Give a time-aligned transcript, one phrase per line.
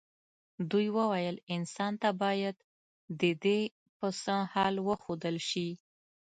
[0.69, 2.55] دوی وویل انسان ته باید
[3.21, 3.61] ددې
[3.97, 5.69] پسه حال وښودل شي.